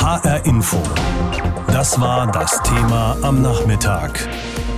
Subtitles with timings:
[0.00, 0.80] HR Info.
[1.66, 4.28] Das war das Thema am Nachmittag.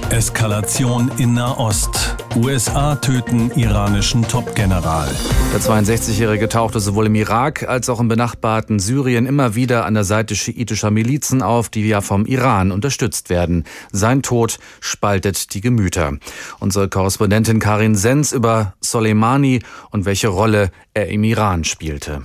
[0.09, 2.17] Eskalation in Nahost.
[2.37, 5.09] USA töten iranischen Top-General.
[5.53, 10.05] Der 62-Jährige tauchte sowohl im Irak als auch im benachbarten Syrien immer wieder an der
[10.05, 13.65] Seite schiitischer Milizen auf, die ja vom Iran unterstützt werden.
[13.93, 16.15] Sein Tod spaltet die Gemüter.
[16.61, 19.61] Unsere Korrespondentin Karin Sens über Soleimani
[19.91, 22.23] und welche Rolle er im Iran spielte.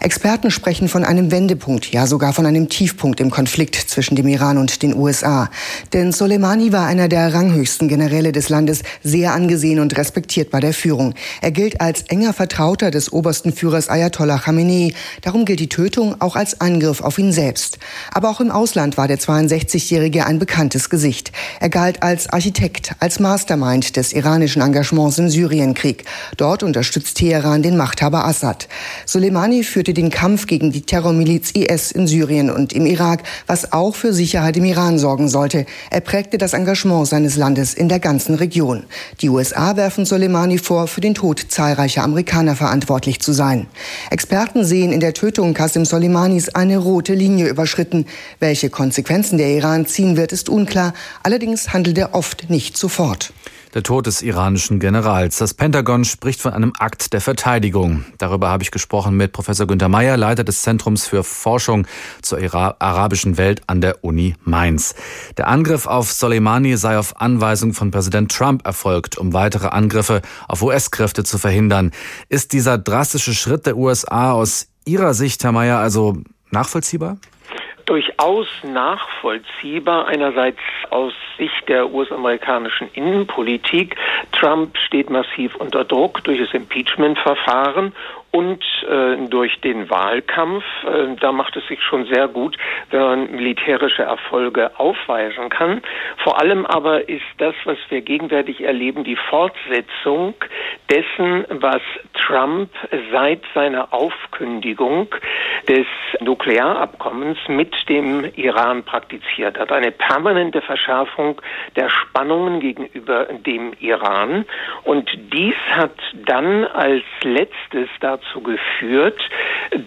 [0.00, 4.58] Experten sprechen von einem Wendepunkt, ja sogar von einem Tiefpunkt im Konflikt zwischen dem Iran
[4.58, 5.48] und den USA.
[5.94, 10.74] Denn Soleimani war einer der ranghöchsten Generäle des Landes, sehr angesehen und respektiert bei der
[10.74, 11.14] Führung.
[11.40, 14.92] Er gilt als enger Vertrauter des obersten Führers Ayatollah Khamenei.
[15.22, 17.78] Darum gilt die Tötung auch als Angriff auf ihn selbst.
[18.12, 21.32] Aber auch im Ausland war der 62-Jährige ein bekanntes Gesicht.
[21.60, 26.04] Er galt als Architekt, als Mastermind des iranischen Engagements im Syrienkrieg.
[26.36, 28.68] Dort unterstützt Teheran den Machthaber Assad.
[29.06, 33.94] Soleimani führte den Kampf gegen die Terrormiliz IS in Syrien und im Irak, was auch
[33.94, 35.66] für Sicherheit im Iran sorgen sollte.
[35.90, 38.84] Er prägte das Engagement seines Landes in der ganzen Region.
[39.20, 43.66] Die USA werfen Soleimani vor, für den Tod zahlreicher Amerikaner verantwortlich zu sein.
[44.10, 48.06] Experten sehen in der Tötung Qasem Soleimanis eine rote Linie überschritten.
[48.40, 50.92] Welche Konsequenzen der Iran ziehen wird, ist unklar.
[51.22, 53.32] Allerdings handelt er oft nicht sofort
[53.74, 55.38] der Tod des iranischen Generals.
[55.38, 58.04] Das Pentagon spricht von einem Akt der Verteidigung.
[58.18, 61.86] Darüber habe ich gesprochen mit Professor Günter Mayer, Leiter des Zentrums für Forschung
[62.20, 64.94] zur arabischen Welt an der Uni Mainz.
[65.36, 70.62] Der Angriff auf Soleimani sei auf Anweisung von Präsident Trump erfolgt, um weitere Angriffe auf
[70.62, 71.92] US-Kräfte zu verhindern.
[72.28, 76.18] Ist dieser drastische Schritt der USA aus Ihrer Sicht, Herr Mayer, also
[76.50, 77.16] nachvollziehbar?
[77.86, 80.06] Durchaus nachvollziehbar.
[80.06, 83.96] Einerseits aus Sicht der US-amerikanischen Innenpolitik.
[84.32, 87.92] Trump steht massiv unter Druck durch das Impeachment-Verfahren
[88.32, 90.64] und äh, durch den Wahlkampf.
[90.84, 92.56] Äh, da macht es sich schon sehr gut,
[92.90, 95.82] wenn man militärische Erfolge aufweisen kann.
[96.24, 100.34] Vor allem aber ist das, was wir gegenwärtig erleben, die Fortsetzung
[100.90, 101.82] dessen, was
[102.14, 102.70] Trump
[103.12, 105.14] seit seiner Aufkündigung
[105.68, 105.86] des
[106.20, 109.70] Nuklearabkommens mit dem Iran praktiziert hat.
[109.70, 111.40] Eine permanente Verschärfung
[111.76, 114.46] der Spannungen gegenüber dem Iran.
[114.84, 119.20] Und dies hat dann als letztes dazu dazu geführt,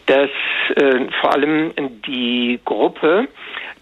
[0.06, 0.30] dass
[0.76, 1.74] äh, vor allem
[2.08, 3.28] die Gruppe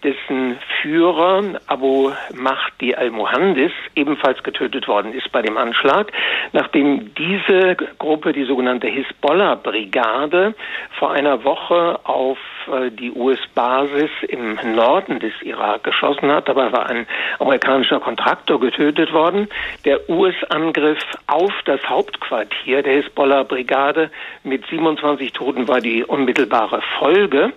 [0.04, 6.12] dessen Führer Abu Mahdi al-Muhandis ebenfalls getötet worden ist bei dem Anschlag,
[6.52, 10.54] nachdem diese Gruppe, die sogenannte Hisbollah-Brigade,
[10.98, 12.38] vor einer Woche auf
[12.68, 16.48] äh, die US-Basis im Norden des Irak geschossen hat.
[16.48, 17.06] Dabei war ein
[17.38, 19.48] amerikanischer Kontraktor getötet worden.
[19.84, 24.10] Der US-Angriff auf das Hauptquartier der Hisbollah-Brigade
[24.42, 27.52] mit 27 Toten war die unmittelbare Folge.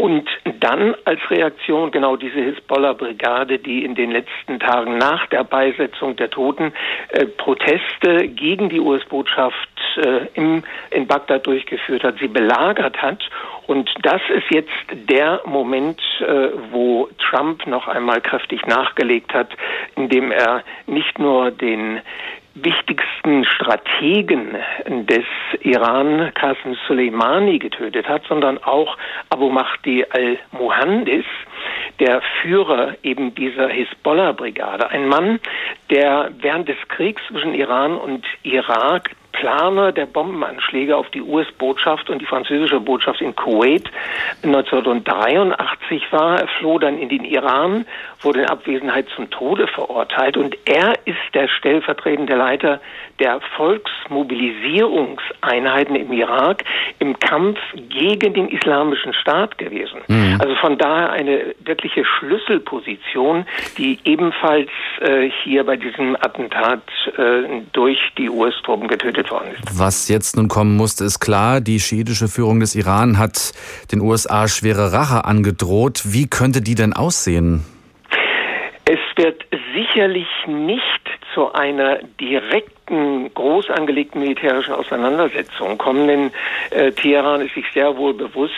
[0.00, 0.26] Und
[0.60, 6.30] dann als Reaktion genau diese Hisbollah-Brigade, die in den letzten Tagen nach der Beisetzung der
[6.30, 6.72] Toten
[7.10, 13.22] äh, Proteste gegen die US-Botschaft äh, im, in Bagdad durchgeführt hat, sie belagert hat.
[13.66, 19.50] Und das ist jetzt der Moment, äh, wo Trump noch einmal kräftig nachgelegt hat,
[19.96, 22.00] indem er nicht nur den
[22.54, 24.56] wichtigsten Strategen
[24.86, 25.24] des
[25.60, 28.96] Iran, Qasem Soleimani, getötet hat, sondern auch
[29.30, 31.24] Abu Mahdi al-Muhandis,
[31.98, 34.90] der Führer eben dieser Hisbollah-Brigade.
[34.90, 35.40] Ein Mann,
[35.90, 39.10] der während des Kriegs zwischen Iran und Irak
[39.40, 43.90] Planer der Bombenanschläge auf die US-Botschaft und die französische Botschaft in Kuwait
[44.42, 46.40] 1983 war.
[46.40, 47.86] Er floh dann in den Iran,
[48.20, 52.82] wurde in Abwesenheit zum Tode verurteilt und er ist der stellvertretende Leiter
[53.18, 56.64] der Volksmobilisierungseinheiten im Irak
[56.98, 57.58] im Kampf
[57.88, 60.02] gegen den islamischen Staat gewesen.
[60.08, 60.36] Mhm.
[60.38, 63.46] Also von daher eine wirkliche Schlüsselposition,
[63.78, 64.68] die ebenfalls
[65.00, 66.82] äh, hier bei diesem Attentat
[67.16, 69.78] äh, durch die US-Truppen getötet worden ist.
[69.78, 73.52] Was jetzt nun kommen musste, ist klar, die schiitische Führung des Iran hat
[73.92, 76.02] den USA schwere Rache angedroht.
[76.04, 77.64] Wie könnte die denn aussehen?
[78.84, 79.44] Es wird
[79.74, 86.32] sicherlich nicht zu einer direkten groß angelegten militärischen Auseinandersetzungen kommen, denn
[86.70, 88.54] äh, Teheran ist sich sehr wohl bewusst,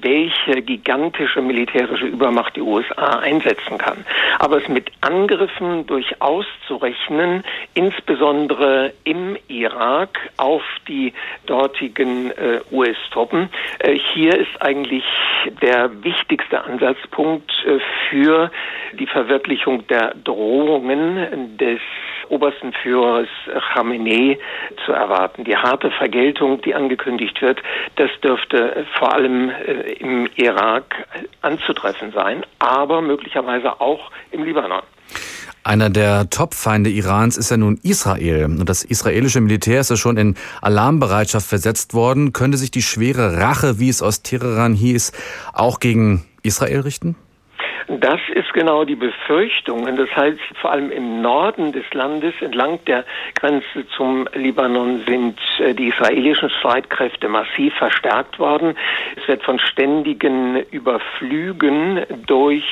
[0.00, 4.04] welche gigantische militärische Übermacht die USA einsetzen kann.
[4.38, 7.44] Aber es mit Angriffen durchaus zu rechnen,
[7.74, 11.12] insbesondere im Irak auf die
[11.46, 13.48] dortigen äh, US-Truppen,
[13.78, 15.04] äh, hier ist eigentlich
[15.62, 17.78] der wichtigste Ansatzpunkt äh,
[18.10, 18.50] für
[18.98, 21.80] die Verwirklichung der Drohungen des
[22.28, 23.28] obersten Führers
[23.72, 24.38] Khamenei
[24.84, 25.44] zu erwarten.
[25.44, 27.62] Die harte Vergeltung, die angekündigt wird,
[27.96, 31.06] das dürfte vor allem äh, im Irak
[31.42, 34.82] anzutreffen sein, aber möglicherweise auch im Libanon.
[35.66, 38.44] Einer der Top-Feinde Irans ist ja nun Israel.
[38.44, 42.32] Und das israelische Militär ist ja schon in Alarmbereitschaft versetzt worden.
[42.32, 45.10] Könnte sich die schwere Rache, wie es aus Teheran hieß,
[45.52, 47.16] auch gegen Israel richten?
[47.88, 49.86] Das ist genau die Befürchtung.
[49.96, 53.04] Das heißt, vor allem im Norden des Landes, entlang der
[53.34, 58.76] Grenze zum Libanon, sind äh, die israelischen Streitkräfte massiv verstärkt worden.
[59.14, 62.64] Es wird von ständigen Überflügen durch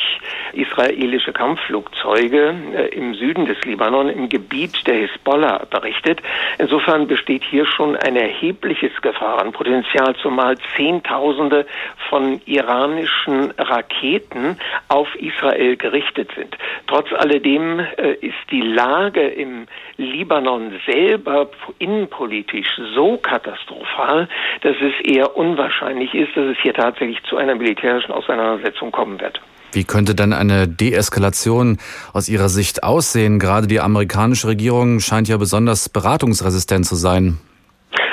[0.52, 6.20] israelische Kampfflugzeuge äh, im Süden des Libanon, im Gebiet der Hisbollah berichtet.
[6.58, 11.66] Insofern besteht hier schon ein erhebliches Gefahrenpotenzial, zumal Zehntausende
[12.08, 14.58] von iranischen Raketen
[14.88, 16.56] auf Israel gerichtet sind.
[16.86, 19.66] Trotz alledem äh, ist die Lage im
[19.96, 21.48] Libanon selber
[21.78, 24.28] innenpolitisch so katastrophal,
[24.62, 29.40] dass es eher unwahrscheinlich ist, dass es hier tatsächlich zu einer militärischen Auseinandersetzung kommen wird.
[29.72, 31.78] Wie könnte dann eine Deeskalation
[32.12, 33.40] aus Ihrer Sicht aussehen?
[33.40, 37.38] Gerade die amerikanische Regierung scheint ja besonders beratungsresistent zu sein.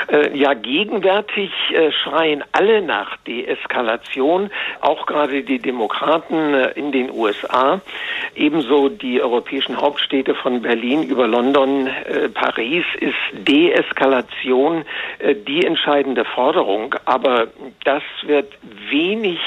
[0.07, 4.49] Äh, ja, gegenwärtig äh, schreien alle nach Deeskalation,
[4.81, 7.81] auch gerade die Demokraten äh, in den USA,
[8.35, 11.89] ebenso die europäischen Hauptstädte von Berlin über London,
[12.33, 14.85] Paris ist Deeskalation
[15.47, 17.47] die entscheidende Forderung, aber
[17.83, 18.53] das wird
[18.89, 19.39] wenig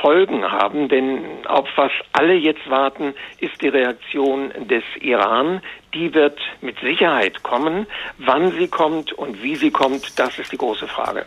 [0.00, 5.62] Folgen haben, denn auf was alle jetzt warten, ist die Reaktion des Iran,
[5.94, 7.86] die wird mit Sicherheit kommen.
[8.18, 11.22] Wann sie kommt und wie sie kommt, das ist die große Frage.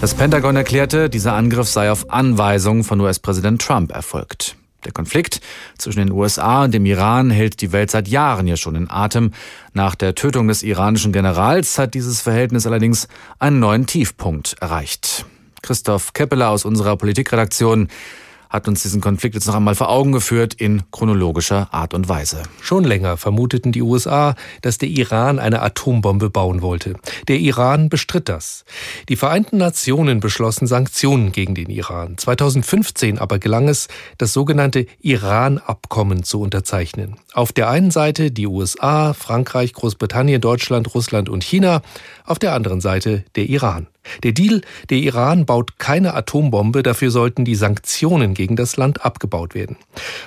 [0.00, 4.56] Das Pentagon erklärte, dieser Angriff sei auf Anweisung von US-Präsident Trump erfolgt.
[4.84, 5.40] Der Konflikt
[5.78, 9.32] zwischen den USA und dem Iran hält die Welt seit Jahren ja schon in Atem.
[9.74, 13.06] Nach der Tötung des iranischen Generals hat dieses Verhältnis allerdings
[13.38, 15.24] einen neuen Tiefpunkt erreicht.
[15.62, 17.88] Christoph Keppeler aus unserer Politikredaktion
[18.52, 22.42] hat uns diesen Konflikt jetzt noch einmal vor Augen geführt in chronologischer Art und Weise.
[22.60, 26.94] Schon länger vermuteten die USA, dass der Iran eine Atombombe bauen wollte.
[27.28, 28.64] Der Iran bestritt das.
[29.08, 32.18] Die Vereinten Nationen beschlossen Sanktionen gegen den Iran.
[32.18, 33.88] 2015 aber gelang es,
[34.18, 37.16] das sogenannte Iran-Abkommen zu unterzeichnen.
[37.32, 41.80] Auf der einen Seite die USA, Frankreich, Großbritannien, Deutschland, Russland und China,
[42.26, 43.86] auf der anderen Seite der Iran.
[44.22, 49.54] Der Deal, der Iran baut keine Atombombe, dafür sollten die Sanktionen gegen das Land abgebaut
[49.54, 49.76] werden.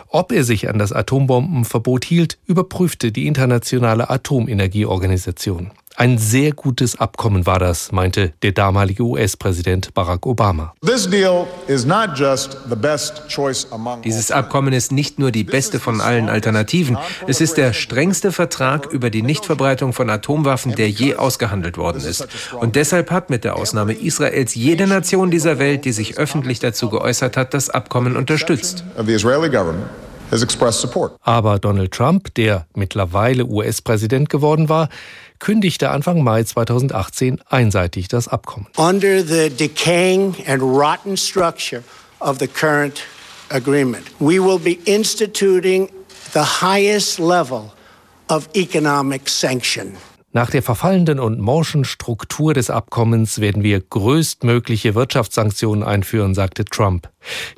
[0.07, 5.71] Ob er sich an das Atombombenverbot hielt, überprüfte die Internationale Atomenergieorganisation.
[5.97, 10.73] Ein sehr gutes Abkommen war das, meinte der damalige US-Präsident Barack Obama.
[14.03, 16.97] Dieses Abkommen ist nicht nur die beste von allen Alternativen,
[17.27, 22.27] es ist der strengste Vertrag über die Nichtverbreitung von Atomwaffen, der je ausgehandelt worden ist.
[22.59, 26.89] Und deshalb hat mit der Ausnahme Israels jede Nation dieser Welt, die sich öffentlich dazu
[26.89, 28.83] geäußert hat, das Abkommen unterstützt.
[31.21, 34.89] Aber Donald Trump, der mittlerweile US-Präsident geworden war,
[35.39, 38.67] kündigte Anfang Mai 2018 einseitig das Abkommen.
[38.77, 41.83] Under the decaying and rotten structure
[42.19, 43.03] of the current
[43.49, 45.89] agreement, we will be instituting
[46.33, 47.71] the highest level
[48.27, 49.93] of economic sanction.
[50.35, 57.09] Nach der verfallenden und morschen Struktur des Abkommens werden wir größtmögliche Wirtschaftssanktionen einführen, sagte Trump.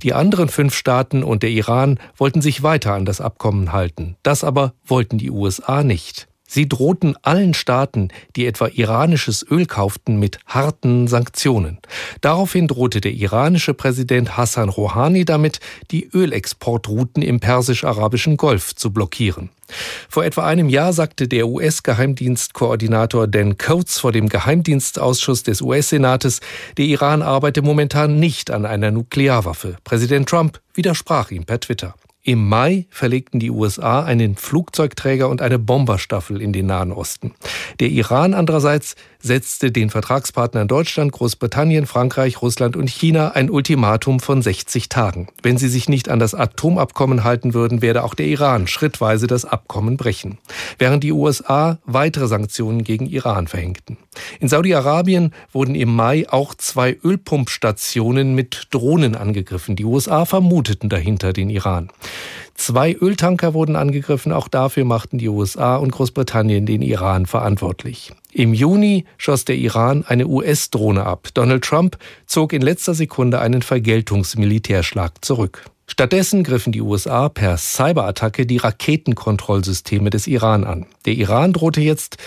[0.04, 4.16] Die anderen fünf Staaten und der Iran wollten sich weiter an das Abkommen halten.
[4.22, 6.27] Das aber wollten die USA nicht.
[6.48, 11.80] Sie drohten allen Staaten, die etwa iranisches Öl kauften, mit harten Sanktionen.
[12.22, 15.60] Daraufhin drohte der iranische Präsident Hassan Rouhani damit,
[15.92, 19.50] die Ölexportrouten im persisch-arabischen Golf zu blockieren.
[20.08, 26.40] Vor etwa einem Jahr sagte der US-Geheimdienstkoordinator Dan Coates vor dem Geheimdienstausschuss des US-Senates,
[26.78, 29.76] der Iran arbeite momentan nicht an einer Nuklearwaffe.
[29.84, 31.96] Präsident Trump widersprach ihm per Twitter.
[32.28, 37.34] Im Mai verlegten die USA einen Flugzeugträger und eine Bomberstaffel in den Nahen Osten.
[37.80, 44.42] Der Iran andererseits setzte den Vertragspartnern Deutschland, Großbritannien, Frankreich, Russland und China ein Ultimatum von
[44.42, 45.28] 60 Tagen.
[45.44, 49.46] Wenn sie sich nicht an das Atomabkommen halten würden, werde auch der Iran schrittweise das
[49.46, 50.38] Abkommen brechen,
[50.78, 53.98] während die USA weitere Sanktionen gegen Iran verhängten.
[54.40, 59.76] In Saudi-Arabien wurden im Mai auch zwei Ölpumpstationen mit Drohnen angegriffen.
[59.76, 61.90] Die USA vermuteten dahinter den Iran.
[62.56, 68.12] Zwei Öltanker wurden angegriffen, auch dafür machten die USA und Großbritannien den Iran verantwortlich.
[68.38, 71.30] Im Juni schoss der Iran eine US-Drohne ab.
[71.34, 75.66] Donald Trump zog in letzter Sekunde einen Vergeltungsmilitärschlag zurück.
[75.88, 80.86] Stattdessen griffen die USA per Cyberattacke die Raketenkontrollsysteme des Iran an.
[81.08, 82.18] Der Iran drohte jetzt,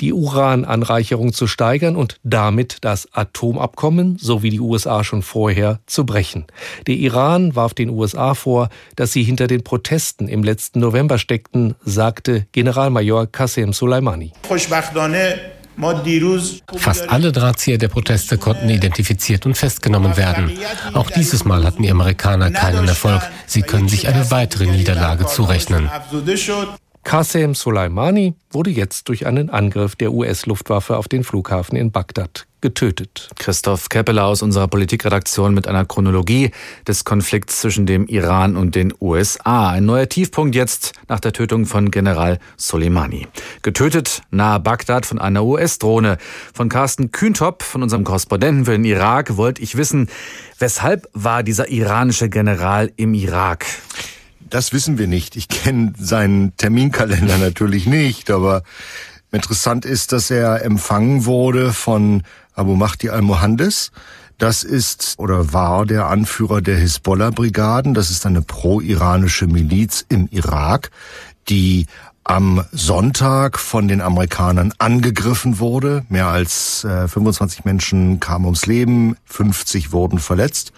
[0.00, 6.04] die Urananreicherung zu steigern und damit das Atomabkommen, so wie die USA schon vorher, zu
[6.04, 6.46] brechen.
[6.88, 11.76] Der Iran warf den USA vor, dass sie hinter den Protesten im letzten November steckten,
[11.84, 14.32] sagte Generalmajor Qasem Soleimani.
[16.76, 20.50] Fast alle Drahtzieher der Proteste konnten identifiziert und festgenommen werden.
[20.92, 23.22] Auch dieses Mal hatten die Amerikaner keinen Erfolg.
[23.46, 25.90] Sie können sich eine weitere Niederlage zurechnen.
[27.04, 33.28] Qasem Soleimani wurde jetzt durch einen Angriff der US-Luftwaffe auf den Flughafen in Bagdad getötet.
[33.38, 36.52] Christoph Keppeler aus unserer Politikredaktion mit einer Chronologie
[36.86, 39.70] des Konflikts zwischen dem Iran und den USA.
[39.70, 43.26] Ein neuer Tiefpunkt jetzt nach der Tötung von General Soleimani.
[43.62, 46.18] Getötet nahe Bagdad von einer US-Drohne.
[46.54, 50.08] Von Carsten Kühntop, von unserem Korrespondenten für den Irak, wollte ich wissen,
[50.58, 53.66] weshalb war dieser iranische General im Irak?
[54.52, 55.34] Das wissen wir nicht.
[55.34, 58.64] Ich kenne seinen Terminkalender natürlich nicht, aber
[59.30, 62.22] interessant ist, dass er empfangen wurde von
[62.54, 63.92] Abu Mahdi al-Mohandes.
[64.36, 67.94] Das ist oder war der Anführer der Hisbollah-Brigaden.
[67.94, 70.90] Das ist eine pro-iranische Miliz im Irak,
[71.48, 71.86] die
[72.24, 76.04] am Sonntag von den Amerikanern angegriffen wurde.
[76.08, 80.72] Mehr als äh, 25 Menschen kamen ums Leben, 50 wurden verletzt.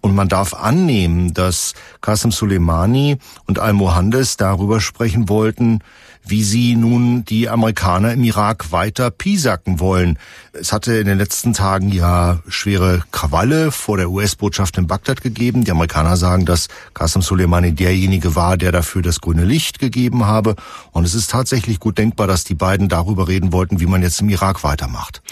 [0.00, 5.80] Und man darf annehmen, dass Qasem Soleimani und Al-Mohandes darüber sprechen wollten,
[6.28, 10.18] wie sie nun die Amerikaner im Irak weiter piesacken wollen.
[10.52, 15.64] Es hatte in den letzten Tagen ja schwere Krawalle vor der US-Botschaft in Bagdad gegeben.
[15.64, 20.56] Die Amerikaner sagen, dass Qasem Soleimani derjenige war, der dafür das grüne Licht gegeben habe.
[20.92, 24.20] Und es ist tatsächlich gut denkbar, dass die beiden darüber reden wollten, wie man jetzt
[24.20, 25.22] im Irak weitermacht.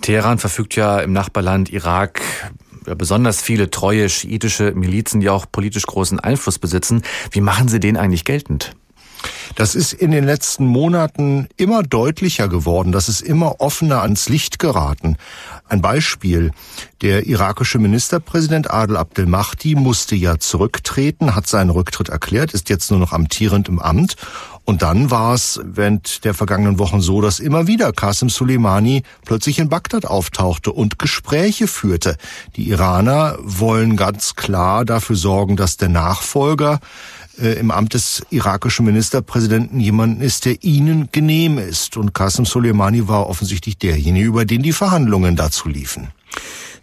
[0.00, 2.22] Teheran verfügt ja im Nachbarland Irak
[2.94, 7.02] besonders viele treue schiitische Milizen, die auch politisch großen Einfluss besitzen.
[7.32, 8.76] Wie machen Sie den eigentlich geltend?
[9.54, 12.92] Das ist in den letzten Monaten immer deutlicher geworden.
[12.92, 15.16] Das ist immer offener ans Licht geraten.
[15.68, 16.52] Ein Beispiel.
[17.02, 22.90] Der irakische Ministerpräsident Adel Abdel Mahdi musste ja zurücktreten, hat seinen Rücktritt erklärt, ist jetzt
[22.90, 24.16] nur noch amtierend im Amt.
[24.64, 29.60] Und dann war es während der vergangenen Wochen so, dass immer wieder Qasem Soleimani plötzlich
[29.60, 32.16] in Bagdad auftauchte und Gespräche führte.
[32.56, 36.80] Die Iraner wollen ganz klar dafür sorgen, dass der Nachfolger
[37.38, 41.96] im Amt des irakischen Ministerpräsidenten jemanden ist, der ihnen genehm ist.
[41.96, 46.08] Und Qasem Soleimani war offensichtlich derjenige, über den die Verhandlungen dazu liefen.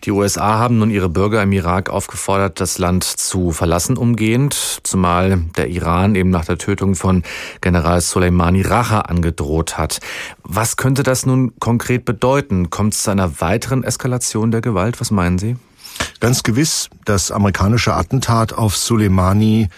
[0.04, 5.46] Die USA haben nun ihre Bürger im Irak aufgefordert, das Land zu verlassen umgehend, zumal
[5.56, 7.24] der Iran eben nach der Tötung von
[7.62, 10.00] General Soleimani Rache angedroht hat.
[10.44, 12.70] Was könnte das nun konkret bedeuten?
[12.70, 15.00] Kommt es zu einer weiteren Eskalation der Gewalt?
[15.00, 15.56] Was meinen Sie?
[16.20, 19.70] Ganz gewiss, das amerikanische Attentat auf Soleimani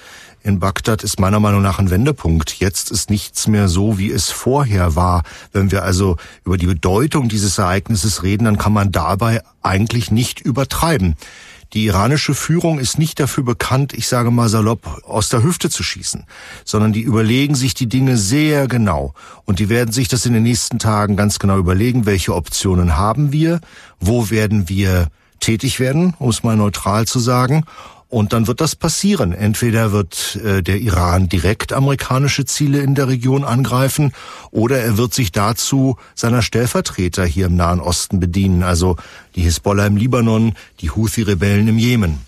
[0.45, 2.59] in Bagdad ist meiner Meinung nach ein Wendepunkt.
[2.59, 5.23] Jetzt ist nichts mehr so, wie es vorher war.
[5.51, 10.41] Wenn wir also über die Bedeutung dieses Ereignisses reden, dann kann man dabei eigentlich nicht
[10.41, 11.15] übertreiben.
[11.73, 15.81] Die iranische Führung ist nicht dafür bekannt, ich sage mal salopp, aus der Hüfte zu
[15.81, 16.25] schießen,
[16.63, 19.15] sondern die überlegen sich die Dinge sehr genau.
[19.45, 23.31] Und die werden sich das in den nächsten Tagen ganz genau überlegen, welche Optionen haben
[23.31, 23.61] wir,
[23.99, 25.07] wo werden wir
[25.39, 27.65] tätig werden, um es mal neutral zu sagen.
[28.15, 29.33] Und dann wird das passieren.
[29.33, 34.13] Entweder wird äh, der Iran direkt amerikanische Ziele in der Region angreifen
[34.51, 38.95] oder er wird sich dazu seiner Stellvertreter hier im Nahen Osten bedienen, also
[39.35, 42.19] die Hisbollah im Libanon, die Houthi-Rebellen im Jemen.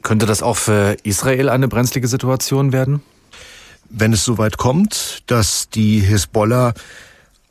[0.00, 3.02] Könnte das auch für Israel eine brenzlige Situation werden?
[3.90, 6.72] Wenn es soweit kommt, dass die Hisbollah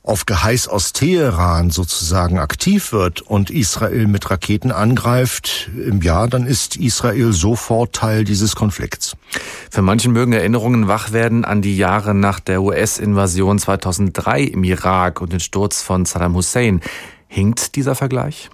[0.03, 5.69] auf Geheiß aus Teheran sozusagen aktiv wird und Israel mit Raketen angreift,
[6.01, 9.15] ja, dann ist Israel sofort Teil dieses Konflikts.
[9.72, 15.22] Für manchen mögen Erinnerungen wach werden an die Jahre nach der US-Invasion 2003 im Irak
[15.22, 16.81] und den Sturz von Saddam Hussein.
[17.29, 18.50] Hinkt dieser Vergleich?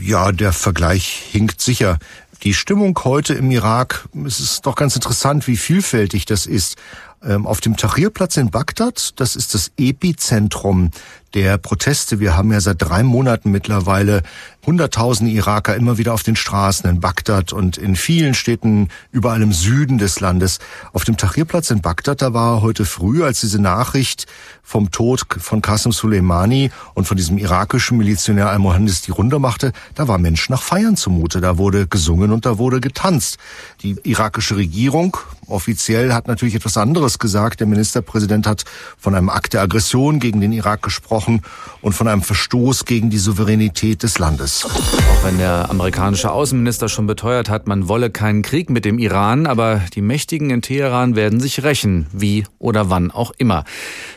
[0.00, 1.98] Ja, der Vergleich hinkt sicher.
[2.44, 6.76] Die Stimmung heute im Irak, es ist doch ganz interessant, wie vielfältig das ist.
[7.22, 10.90] Ähm, auf dem Tahrirplatz in Bagdad, das ist das Epizentrum
[11.34, 12.20] der Proteste.
[12.20, 14.22] Wir haben ja seit drei Monaten mittlerweile
[14.66, 19.52] hunderttausende Iraker immer wieder auf den Straßen in Bagdad und in vielen Städten überall im
[19.52, 20.58] Süden des Landes.
[20.92, 24.26] Auf dem Tahrirplatz in Bagdad, da war heute früh, als diese Nachricht
[24.62, 30.06] vom Tod von Qasem Soleimani und von diesem irakischen Milizionär Al-Mohandes die Runde machte, da
[30.06, 31.40] war Mensch nach Feiern zumute.
[31.40, 33.38] Da wurde gesungen und da wurde getanzt.
[33.82, 35.16] Die irakische Regierung
[35.46, 37.60] offiziell hat natürlich etwas anderes gesagt.
[37.60, 38.64] Der Ministerpräsident hat
[38.98, 41.42] von einem Akt der Aggression gegen den Irak gesprochen gesprochen
[41.80, 44.64] und von einem Verstoß gegen die Souveränität des Landes.
[44.64, 49.46] Auch wenn der amerikanische Außenminister schon beteuert hat, man wolle keinen Krieg mit dem Iran,
[49.46, 53.64] aber die Mächtigen in Teheran werden sich rächen, wie oder wann auch immer.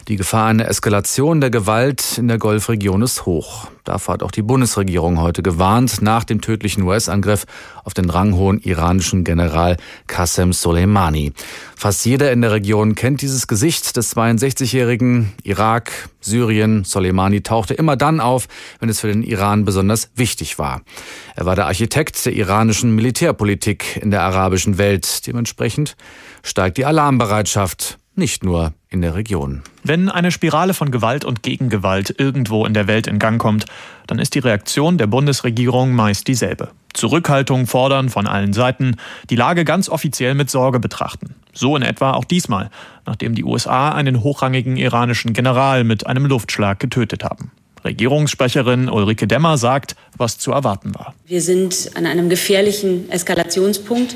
[0.07, 3.67] Die Gefahr einer Eskalation der Gewalt in der Golfregion ist hoch.
[3.83, 7.45] Davor hat auch die Bundesregierung heute gewarnt, nach dem tödlichen US-Angriff
[7.83, 11.33] auf den ranghohen iranischen General Qasem Soleimani.
[11.75, 16.83] Fast jeder in der Region kennt dieses Gesicht des 62-jährigen Irak, Syrien.
[16.83, 18.47] Soleimani tauchte immer dann auf,
[18.79, 20.81] wenn es für den Iran besonders wichtig war.
[21.35, 25.25] Er war der Architekt der iranischen Militärpolitik in der arabischen Welt.
[25.25, 25.95] Dementsprechend
[26.43, 29.63] steigt die Alarmbereitschaft nicht nur in der Region.
[29.83, 33.65] Wenn eine Spirale von Gewalt und Gegengewalt irgendwo in der Welt in Gang kommt,
[34.07, 36.69] dann ist die Reaktion der Bundesregierung meist dieselbe.
[36.93, 38.97] Zurückhaltung fordern von allen Seiten,
[39.29, 41.35] die Lage ganz offiziell mit Sorge betrachten.
[41.53, 42.69] So in etwa auch diesmal,
[43.05, 47.51] nachdem die USA einen hochrangigen iranischen General mit einem Luftschlag getötet haben.
[47.83, 51.15] Regierungssprecherin Ulrike Demmer sagt, was zu erwarten war.
[51.25, 54.15] Wir sind an einem gefährlichen Eskalationspunkt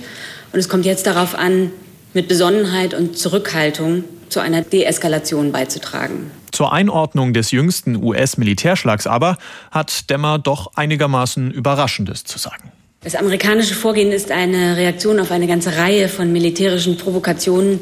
[0.52, 1.72] und es kommt jetzt darauf an,
[2.16, 6.32] mit Besonnenheit und Zurückhaltung zu einer Deeskalation beizutragen.
[6.52, 9.38] Zur Einordnung des jüngsten US-Militärschlags aber
[9.70, 12.72] hat Demmer doch einigermaßen Überraschendes zu sagen.
[13.02, 17.82] Das amerikanische Vorgehen ist eine Reaktion auf eine ganze Reihe von militärischen Provokationen,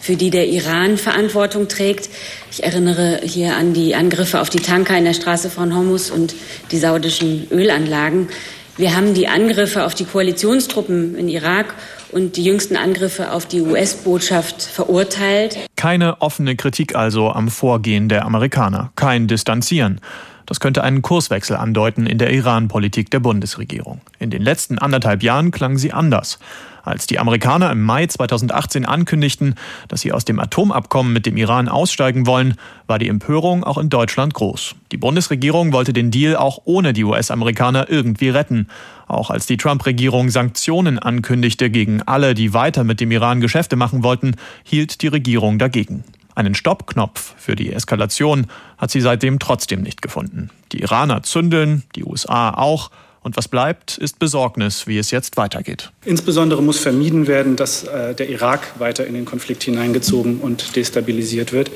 [0.00, 2.10] für die der Iran Verantwortung trägt.
[2.50, 6.34] Ich erinnere hier an die Angriffe auf die Tanker in der Straße von Hormuz und
[6.72, 8.28] die saudischen Ölanlagen.
[8.76, 11.74] Wir haben die Angriffe auf die Koalitionstruppen in Irak
[12.10, 15.56] und die jüngsten Angriffe auf die US-Botschaft verurteilt.
[15.76, 20.00] Keine offene Kritik also am Vorgehen der Amerikaner, kein Distanzieren.
[20.46, 24.00] Das könnte einen Kurswechsel andeuten in der Iran-Politik der Bundesregierung.
[24.18, 26.40] In den letzten anderthalb Jahren klang sie anders.
[26.84, 29.54] Als die Amerikaner im Mai 2018 ankündigten,
[29.88, 33.88] dass sie aus dem Atomabkommen mit dem Iran aussteigen wollen, war die Empörung auch in
[33.88, 34.74] Deutschland groß.
[34.92, 38.68] Die Bundesregierung wollte den Deal auch ohne die US-Amerikaner irgendwie retten.
[39.08, 44.02] Auch als die Trump-Regierung Sanktionen ankündigte gegen alle, die weiter mit dem Iran Geschäfte machen
[44.02, 46.04] wollten, hielt die Regierung dagegen.
[46.34, 50.50] Einen Stoppknopf für die Eskalation hat sie seitdem trotzdem nicht gefunden.
[50.72, 52.90] Die Iraner zündeln, die USA auch.
[53.24, 55.90] Und was bleibt, ist Besorgnis, wie es jetzt weitergeht.
[56.04, 61.52] Insbesondere muss vermieden werden, dass äh, der Irak weiter in den Konflikt hineingezogen und destabilisiert
[61.52, 61.70] wird.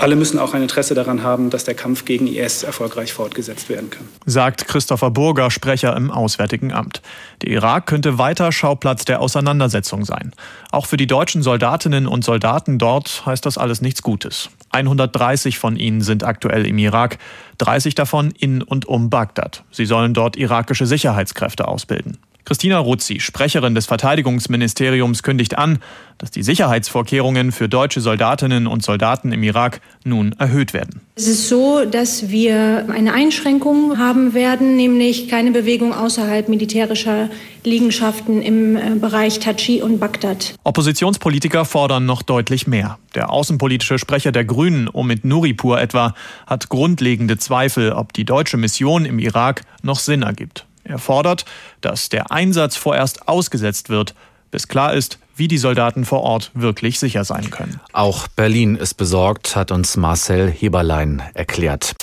[0.00, 3.90] Alle müssen auch ein Interesse daran haben, dass der Kampf gegen IS erfolgreich fortgesetzt werden
[3.90, 4.08] kann.
[4.24, 7.02] Sagt Christopher Burger, Sprecher im Auswärtigen Amt.
[7.42, 10.32] Der Irak könnte weiter Schauplatz der Auseinandersetzung sein.
[10.70, 14.48] Auch für die deutschen Soldatinnen und Soldaten dort heißt das alles nichts Gutes.
[14.70, 17.18] 130 von ihnen sind aktuell im Irak,
[17.58, 19.64] 30 davon in und um Bagdad.
[19.70, 22.16] Sie sollen dort irakische Sicherheitskräfte ausbilden.
[22.44, 25.78] Christina Ruzzi, Sprecherin des Verteidigungsministeriums, kündigt an,
[26.18, 31.00] dass die Sicherheitsvorkehrungen für deutsche Soldatinnen und Soldaten im Irak nun erhöht werden.
[31.14, 37.30] Es ist so, dass wir eine Einschränkung haben werden, nämlich keine Bewegung außerhalb militärischer
[37.64, 40.54] Liegenschaften im äh, Bereich Tachi und Bagdad.
[40.64, 42.98] Oppositionspolitiker fordern noch deutlich mehr.
[43.14, 46.14] Der außenpolitische Sprecher der Grünen, Omid Nuripur etwa,
[46.46, 50.66] hat grundlegende Zweifel, ob die deutsche Mission im Irak noch Sinn ergibt.
[50.90, 51.44] Er fordert,
[51.80, 54.14] dass der Einsatz vorerst ausgesetzt wird,
[54.50, 57.80] bis klar ist, wie die Soldaten vor Ort wirklich sicher sein können.
[57.92, 61.94] Auch Berlin ist besorgt, hat uns Marcel Heberlein erklärt.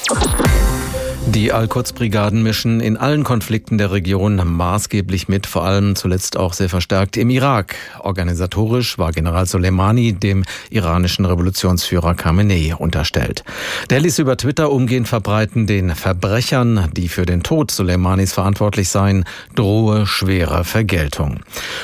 [1.31, 6.69] Die Al-Quds-Brigaden mischen in allen Konflikten der Region maßgeblich mit, vor allem zuletzt auch sehr
[6.69, 7.75] verstärkt im Irak.
[7.99, 13.43] Organisatorisch war General Soleimani dem iranischen Revolutionsführer Khamenei unterstellt.
[13.89, 19.25] Der ließ über Twitter umgehend verbreiten, den Verbrechern, die für den Tod Soleimanis verantwortlich seien,
[19.53, 21.41] drohe schwere Vergeltung.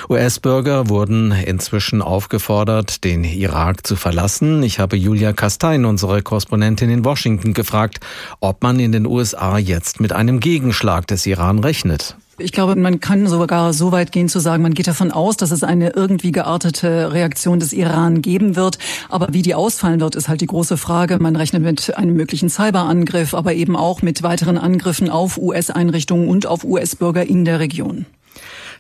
[0.10, 4.64] US-Bürger wurden inzwischen aufgefordert, den Irak zu verlassen.
[4.64, 8.00] Ich habe Julia Kastein, unsere Korrespondentin in Washington, gefragt,
[8.40, 12.16] ob man in den USA USA jetzt mit einem Gegenschlag des Iran rechnet.
[12.38, 15.52] Ich glaube, man kann sogar so weit gehen zu sagen, man geht davon aus, dass
[15.52, 18.80] es eine irgendwie geartete Reaktion des Iran geben wird.
[19.10, 21.20] Aber wie die ausfallen wird, ist halt die große Frage.
[21.20, 26.46] Man rechnet mit einem möglichen Cyberangriff, aber eben auch mit weiteren Angriffen auf US-Einrichtungen und
[26.46, 28.06] auf US-Bürger in der Region.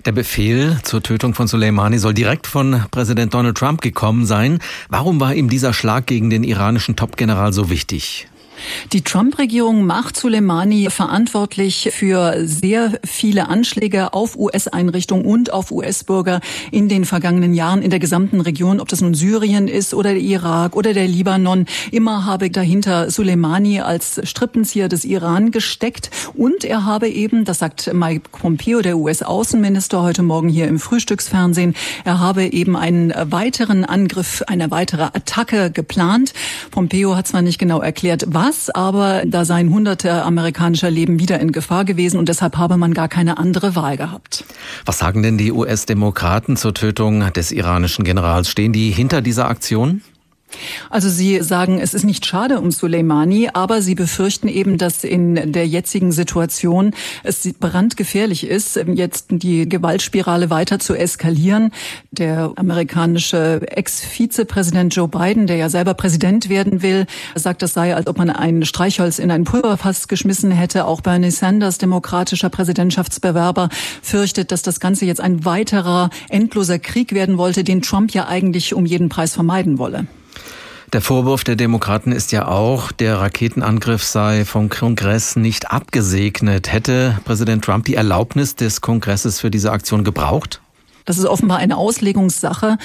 [0.06, 4.60] Der Befehl zur Tötung von Soleimani soll direkt von Präsident Donald Trump gekommen sein.
[4.90, 8.28] Warum war ihm dieser Schlag gegen den iranischen Topgeneral so wichtig?
[8.92, 16.90] Die Trump-Regierung macht Soleimani verantwortlich für sehr viele Anschläge auf US-Einrichtungen und auf US-Bürger in
[16.90, 20.76] den vergangenen Jahren in der gesamten Region, ob das nun Syrien ist oder der Irak
[20.76, 21.66] oder der Libanon.
[21.92, 27.92] Immer habe dahinter Soleimani als Strippenzieher des Iran gesteckt und er habe eben, das sagt
[27.94, 34.44] Mike Pompeo, der US-Außenminister, heute Morgen hier im Frühstücksfernsehen, er habe eben einen weiteren Angriff,
[34.48, 36.34] eine weitere Attacke geplant.
[36.72, 41.40] Pompeo hat zwar nicht genau erklärt, was das, aber da seien hunderte amerikanischer Leben wieder
[41.40, 44.46] in Gefahr gewesen und deshalb habe man gar keine andere Wahl gehabt.
[44.86, 48.50] Was sagen denn die US-Demokraten zur Tötung des iranischen Generals?
[48.50, 50.02] Stehen die hinter dieser Aktion?
[50.90, 55.52] Also Sie sagen, es ist nicht schade um Soleimani, aber Sie befürchten eben, dass in
[55.52, 56.92] der jetzigen Situation
[57.24, 61.72] es brandgefährlich ist, jetzt die Gewaltspirale weiter zu eskalieren.
[62.12, 68.08] Der amerikanische Ex-Vizepräsident Joe Biden, der ja selber Präsident werden will, sagt, das sei, als
[68.08, 70.86] ob man ein Streichholz in ein Pulverfass geschmissen hätte.
[70.86, 73.70] Auch Bernie Sanders, demokratischer Präsidentschaftsbewerber,
[74.02, 78.74] fürchtet, dass das Ganze jetzt ein weiterer endloser Krieg werden wollte, den Trump ja eigentlich
[78.74, 80.08] um jeden Preis vermeiden wolle.
[80.94, 86.72] Der Vorwurf der Demokraten ist ja auch, der Raketenangriff sei vom Kongress nicht abgesegnet.
[86.72, 90.62] Hätte Präsident Trump die Erlaubnis des Kongresses für diese Aktion gebraucht?
[91.06, 92.78] Das ist offenbar eine Auslegungssache.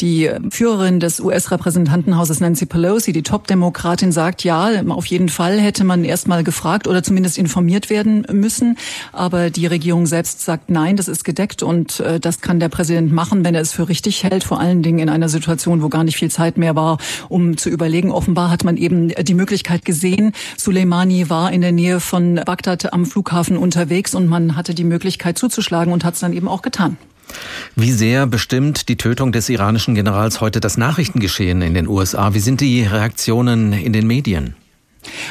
[0.00, 6.04] Die Führerin des US-Repräsentantenhauses Nancy Pelosi, die Top-Demokratin, sagt, ja, auf jeden Fall hätte man
[6.04, 8.76] erst mal gefragt oder zumindest informiert werden müssen.
[9.12, 13.12] Aber die Regierung selbst sagt, nein, das ist gedeckt und äh, das kann der Präsident
[13.12, 14.44] machen, wenn er es für richtig hält.
[14.44, 17.70] Vor allen Dingen in einer Situation, wo gar nicht viel Zeit mehr war, um zu
[17.70, 18.12] überlegen.
[18.12, 23.06] Offenbar hat man eben die Möglichkeit gesehen, Soleimani war in der Nähe von Bagdad am
[23.06, 26.96] Flughafen unterwegs und man hatte die Möglichkeit zuzuschlagen und hat es dann eben auch getan.
[27.76, 32.34] Wie sehr bestimmt die Tötung des iranischen Generals heute das Nachrichtengeschehen in den USA?
[32.34, 34.54] Wie sind die Reaktionen in den Medien?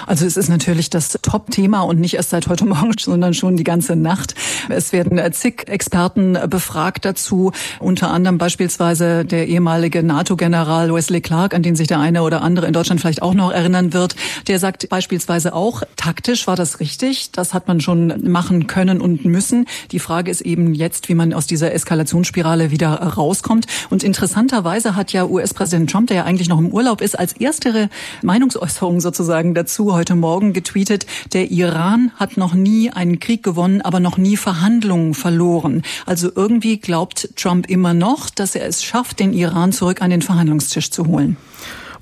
[0.07, 3.63] Also es ist natürlich das Top-Thema und nicht erst seit heute Morgen, sondern schon die
[3.63, 4.35] ganze Nacht.
[4.69, 11.63] Es werden zig Experten befragt dazu, unter anderem beispielsweise der ehemalige NATO-General Wesley Clark, an
[11.63, 14.15] den sich der eine oder andere in Deutschland vielleicht auch noch erinnern wird.
[14.47, 19.25] Der sagt beispielsweise auch, taktisch war das richtig, das hat man schon machen können und
[19.25, 19.65] müssen.
[19.91, 23.67] Die Frage ist eben jetzt, wie man aus dieser Eskalationsspirale wieder rauskommt.
[23.89, 27.89] Und interessanterweise hat ja US-Präsident Trump, der ja eigentlich noch im Urlaub ist, als erstere
[28.21, 34.01] Meinungsäußerung sozusagen dazu heute Morgen getweetet, der Iran hat noch nie einen Krieg gewonnen, aber
[34.01, 35.83] noch nie Verhandlungen verloren.
[36.05, 40.21] Also irgendwie glaubt Trump immer noch, dass er es schafft, den Iran zurück an den
[40.21, 41.37] Verhandlungstisch zu holen.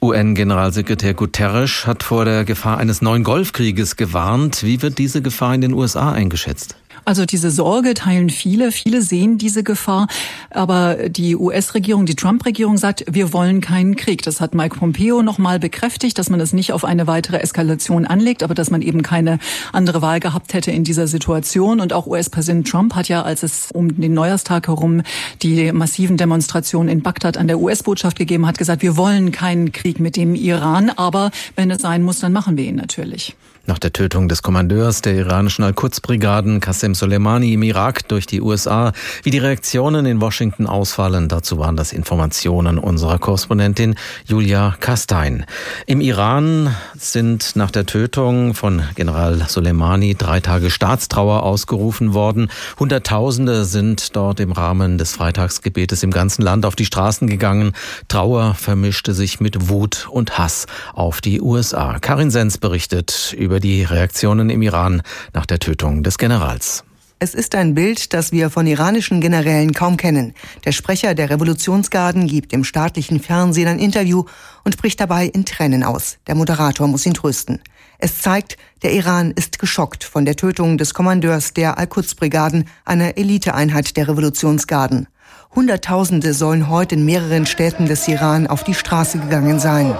[0.01, 4.63] UN-Generalsekretär Guterres hat vor der Gefahr eines neuen Golfkrieges gewarnt.
[4.63, 6.77] Wie wird diese Gefahr in den USA eingeschätzt?
[7.03, 8.71] Also diese Sorge teilen viele.
[8.71, 10.07] Viele sehen diese Gefahr.
[10.51, 14.21] Aber die US-Regierung, die Trump-Regierung sagt, wir wollen keinen Krieg.
[14.21, 18.43] Das hat Mike Pompeo nochmal bekräftigt, dass man es nicht auf eine weitere Eskalation anlegt,
[18.43, 19.39] aber dass man eben keine
[19.73, 21.79] andere Wahl gehabt hätte in dieser Situation.
[21.79, 25.01] Und auch US-Präsident Trump hat ja, als es um den Neujahrstag herum
[25.41, 29.99] die massiven Demonstrationen in Bagdad an der US-Botschaft gegeben hat, gesagt, wir wollen keinen Krieg
[29.99, 33.35] mit dem Iran, aber wenn es sein muss, dann machen wir ihn natürlich.
[33.67, 38.91] Nach der Tötung des Kommandeurs der iranischen Al-Quds-Brigaden Qasem Soleimani im Irak durch die USA,
[39.21, 43.95] wie die Reaktionen in Washington ausfallen, dazu waren das Informationen unserer Korrespondentin
[44.25, 45.45] Julia Kastein.
[45.85, 52.49] Im Iran sind nach der Tötung von General Soleimani drei Tage Staatstrauer ausgerufen worden.
[52.79, 57.73] Hunderttausende sind dort im Rahmen des Freitagsgebetes im ganzen Land auf die Straßen gegangen.
[58.07, 61.99] Trauer vermischte sich mit Wut und Hass auf die USA.
[61.99, 65.01] Karin Sens berichtet über über die Reaktionen im Iran
[65.33, 66.85] nach der Tötung des Generals.
[67.19, 70.33] Es ist ein Bild, das wir von iranischen Generälen kaum kennen.
[70.63, 74.23] Der Sprecher der Revolutionsgarden gibt im staatlichen Fernsehen ein Interview
[74.63, 76.17] und bricht dabei in Tränen aus.
[76.27, 77.59] Der Moderator muss ihn trösten.
[77.97, 83.97] Es zeigt, der Iran ist geschockt von der Tötung des Kommandeurs der Al-Quds-Brigaden, einer Eliteeinheit
[83.97, 85.07] der Revolutionsgarden.
[85.53, 89.93] Hunderttausende sollen heute in mehreren Städten des Iran auf die Straße gegangen sein.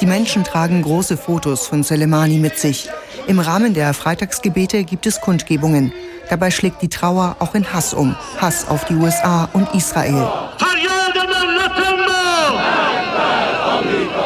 [0.00, 2.88] Die Menschen tragen große Fotos von Soleimani mit sich.
[3.26, 5.92] Im Rahmen der Freitagsgebete gibt es Kundgebungen.
[6.30, 8.14] Dabei schlägt die Trauer auch in Hass um.
[8.40, 10.28] Hass auf die USA und Israel.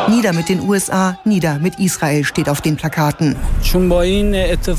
[0.08, 3.36] Nieder mit den USA, nieder mit Israel steht auf den Plakaten.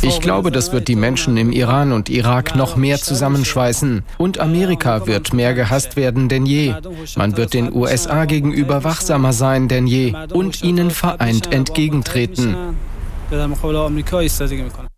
[0.01, 4.03] Ich glaube, das wird die Menschen im Iran und Irak noch mehr zusammenschweißen.
[4.17, 6.73] Und Amerika wird mehr gehasst werden denn je.
[7.15, 12.55] Man wird den USA gegenüber wachsamer sein denn je und ihnen vereint entgegentreten.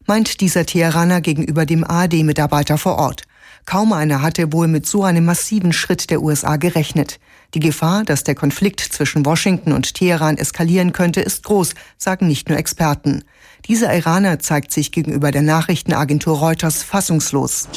[0.07, 3.23] Meint dieser Teheraner gegenüber dem ARD-Mitarbeiter vor Ort.
[3.65, 7.19] Kaum einer hatte wohl mit so einem massiven Schritt der USA gerechnet.
[7.55, 12.49] Die Gefahr, dass der Konflikt zwischen Washington und Teheran eskalieren könnte, ist groß, sagen nicht
[12.49, 13.23] nur Experten.
[13.67, 17.67] Dieser Iraner zeigt sich gegenüber der Nachrichtenagentur Reuters fassungslos.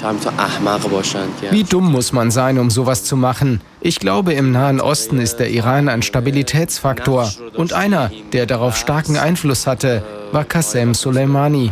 [1.50, 3.62] Wie dumm muss man sein, um sowas zu machen?
[3.80, 9.16] Ich glaube, im Nahen Osten ist der Iran ein Stabilitätsfaktor und einer, der darauf starken
[9.16, 10.04] Einfluss hatte.
[10.32, 11.70] War Qasem Soleimani.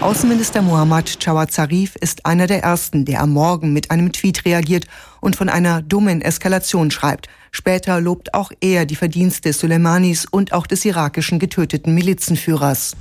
[0.00, 4.86] Außenminister Mohammad Jawad Zarif ist einer der ersten, der am Morgen mit einem Tweet reagiert
[5.20, 7.28] und von einer dummen Eskalation schreibt.
[7.50, 12.96] Später lobt auch er die Verdienste Soleimanis und auch des irakischen getöteten Milizenführers.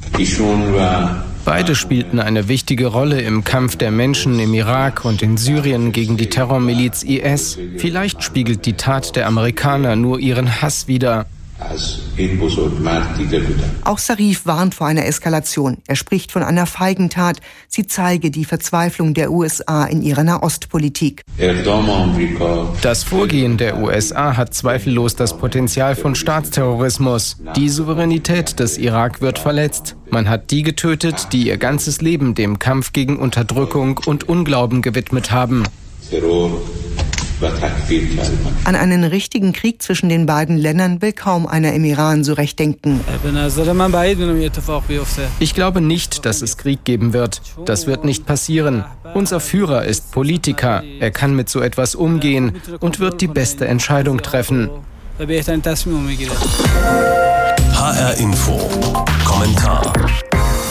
[1.45, 6.15] Beide spielten eine wichtige Rolle im Kampf der Menschen im Irak und in Syrien gegen
[6.17, 7.57] die Terrormiliz IS.
[7.77, 11.25] Vielleicht spiegelt die Tat der Amerikaner nur ihren Hass wider.
[13.83, 15.77] Auch Sarif warnt vor einer Eskalation.
[15.87, 17.39] Er spricht von einer feigen Tat.
[17.67, 21.21] Sie zeige die Verzweiflung der USA in ihrer Nahostpolitik.
[22.81, 27.37] Das Vorgehen der USA hat zweifellos das Potenzial von Staatsterrorismus.
[27.55, 29.95] Die Souveränität des Irak wird verletzt.
[30.09, 35.31] Man hat die getötet, die ihr ganzes Leben dem Kampf gegen Unterdrückung und Unglauben gewidmet
[35.31, 35.63] haben.
[38.63, 42.59] An einen richtigen Krieg zwischen den beiden Ländern will kaum einer im Iran so recht
[42.59, 43.01] denken.
[45.39, 47.41] Ich glaube nicht, dass es Krieg geben wird.
[47.65, 48.85] Das wird nicht passieren.
[49.13, 50.83] Unser Führer ist Politiker.
[50.99, 54.69] Er kann mit so etwas umgehen und wird die beste Entscheidung treffen.
[57.73, 58.69] HR Info.
[59.25, 59.93] Kommentar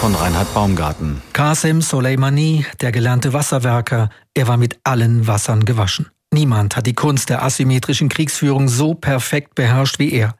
[0.02, 1.22] von Reinhard Baumgarten.
[1.32, 6.08] Qasem Soleimani, der gelernte Wasserwerker, er war mit allen Wassern gewaschen.
[6.32, 10.34] Niemand hat die Kunst der asymmetrischen Kriegsführung so perfekt beherrscht wie er.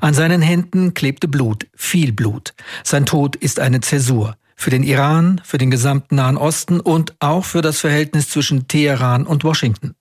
[0.00, 2.54] An seinen Händen klebte Blut, viel Blut.
[2.84, 4.36] Sein Tod ist eine Zäsur.
[4.54, 9.26] Für den Iran, für den gesamten Nahen Osten und auch für das Verhältnis zwischen Teheran
[9.26, 9.96] und Washington.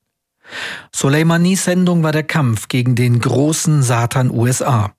[0.92, 4.94] Soleimanis Sendung war der Kampf gegen den großen Satan USA.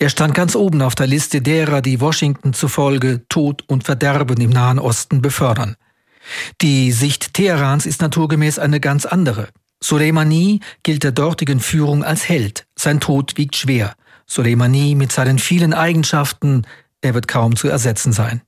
[0.00, 4.50] Er stand ganz oben auf der Liste derer, die Washington zufolge Tod und Verderben im
[4.50, 5.76] Nahen Osten befördern.
[6.60, 9.48] Die Sicht Teherans ist naturgemäß eine ganz andere.
[9.82, 12.66] Soleimani gilt der dortigen Führung als Held.
[12.76, 13.94] Sein Tod wiegt schwer.
[14.26, 16.66] Soleimani mit seinen vielen Eigenschaften,
[17.00, 18.42] er wird kaum zu ersetzen sein.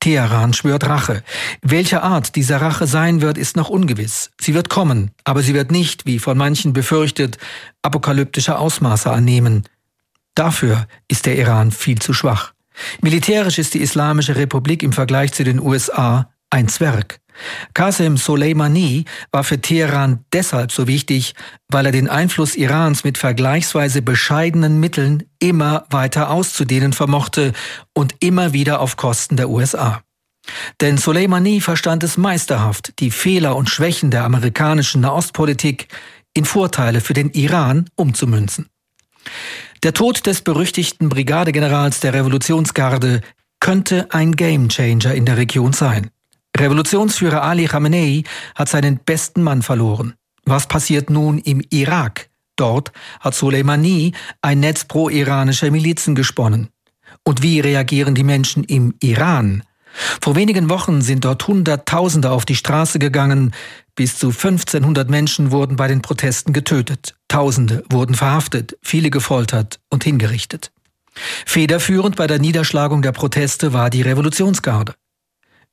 [0.00, 1.22] Teheran schwört Rache.
[1.60, 4.30] Welche Art dieser Rache sein wird, ist noch ungewiss.
[4.40, 7.36] Sie wird kommen, aber sie wird nicht, wie von manchen befürchtet,
[7.82, 9.64] apokalyptische Ausmaße annehmen.
[10.34, 12.54] Dafür ist der Iran viel zu schwach.
[13.02, 17.20] Militärisch ist die Islamische Republik im Vergleich zu den USA ein Zwerg.
[17.74, 21.34] Qasem Soleimani war für Teheran deshalb so wichtig,
[21.68, 27.52] weil er den Einfluss Irans mit vergleichsweise bescheidenen Mitteln immer weiter auszudehnen vermochte
[27.94, 30.02] und immer wieder auf Kosten der USA.
[30.80, 35.88] Denn Soleimani verstand es meisterhaft, die Fehler und Schwächen der amerikanischen Nahostpolitik
[36.34, 38.66] in Vorteile für den Iran umzumünzen.
[39.82, 43.20] Der Tod des berüchtigten Brigadegenerals der Revolutionsgarde
[43.60, 46.10] könnte ein Gamechanger in der Region sein.
[46.60, 48.22] Revolutionsführer Ali Khamenei
[48.54, 50.14] hat seinen besten Mann verloren.
[50.44, 52.30] Was passiert nun im Irak?
[52.56, 56.68] Dort hat Soleimani ein Netz pro-iranischer Milizen gesponnen.
[57.24, 59.62] Und wie reagieren die Menschen im Iran?
[60.20, 63.52] Vor wenigen Wochen sind dort Hunderttausende auf die Straße gegangen.
[63.96, 67.16] Bis zu 1500 Menschen wurden bei den Protesten getötet.
[67.28, 70.70] Tausende wurden verhaftet, viele gefoltert und hingerichtet.
[71.44, 74.94] Federführend bei der Niederschlagung der Proteste war die Revolutionsgarde.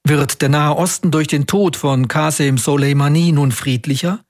[0.09, 4.21] Wird der Nahe Osten durch den Tod von Qasem Soleimani nun friedlicher?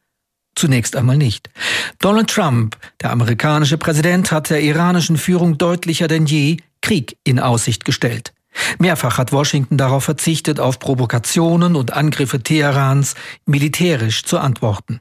[0.55, 1.51] Zunächst einmal nicht.
[1.99, 7.85] Donald Trump, der amerikanische Präsident, hat der iranischen Führung deutlicher denn je Krieg in Aussicht
[7.85, 8.33] gestellt.
[8.79, 13.13] Mehrfach hat Washington darauf verzichtet, auf Provokationen und Angriffe Teherans
[13.45, 14.99] militärisch zu antworten.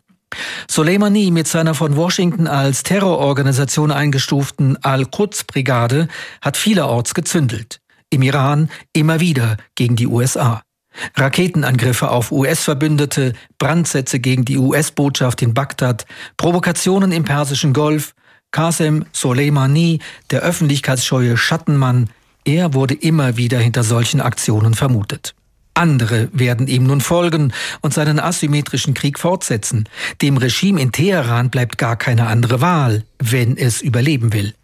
[0.69, 6.09] Soleimani mit seiner von Washington als Terrororganisation eingestuften Al-Quds-Brigade
[6.43, 7.81] hat vielerorts gezündelt.
[8.11, 10.66] Im Iran immer wieder gegen die USA.
[11.15, 16.07] Raketenangriffe auf US-Verbündete, Brandsätze gegen die US-Botschaft in Bagdad,
[16.37, 18.15] Provokationen im Persischen Golf,
[18.51, 22.11] Qasem Soleimani, der öffentlichkeitsscheue Schattenmann,
[22.45, 25.35] er wurde immer wieder hinter solchen Aktionen vermutet.
[25.75, 29.89] Andere werden ihm nun folgen und seinen asymmetrischen Krieg fortsetzen.
[30.23, 34.55] Dem Regime in Teheran bleibt gar keine andere Wahl, wenn es überleben will.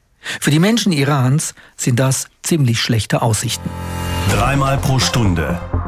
[0.41, 3.69] Für die Menschen Irans sind das ziemlich schlechte Aussichten.
[4.31, 5.61] Dreimal pro Stunde